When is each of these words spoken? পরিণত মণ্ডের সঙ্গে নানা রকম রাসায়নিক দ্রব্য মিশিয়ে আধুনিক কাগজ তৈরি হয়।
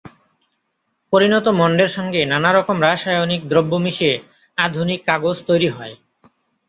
পরিণত 1.13 1.45
মণ্ডের 1.59 1.89
সঙ্গে 1.89 2.21
নানা 2.25 2.49
রকম 2.51 2.77
রাসায়নিক 2.81 3.41
দ্রব্য 3.47 3.73
মিশিয়ে 3.77 4.13
আধুনিক 4.57 4.99
কাগজ 5.05 5.37
তৈরি 5.49 5.69
হয়। 5.69 5.95